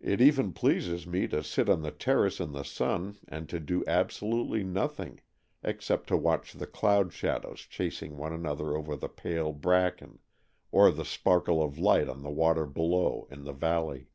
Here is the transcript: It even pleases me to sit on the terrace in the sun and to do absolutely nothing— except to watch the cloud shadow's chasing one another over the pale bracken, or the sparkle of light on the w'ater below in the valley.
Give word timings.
It 0.00 0.20
even 0.20 0.52
pleases 0.52 1.06
me 1.06 1.28
to 1.28 1.44
sit 1.44 1.68
on 1.68 1.82
the 1.82 1.92
terrace 1.92 2.40
in 2.40 2.50
the 2.50 2.64
sun 2.64 3.18
and 3.28 3.48
to 3.48 3.60
do 3.60 3.84
absolutely 3.86 4.64
nothing— 4.64 5.20
except 5.62 6.08
to 6.08 6.16
watch 6.16 6.54
the 6.54 6.66
cloud 6.66 7.12
shadow's 7.12 7.60
chasing 7.60 8.16
one 8.16 8.32
another 8.32 8.76
over 8.76 8.96
the 8.96 9.08
pale 9.08 9.52
bracken, 9.52 10.18
or 10.72 10.90
the 10.90 11.04
sparkle 11.04 11.62
of 11.62 11.78
light 11.78 12.08
on 12.08 12.22
the 12.24 12.30
w'ater 12.32 12.66
below 12.66 13.28
in 13.30 13.44
the 13.44 13.52
valley. 13.52 14.08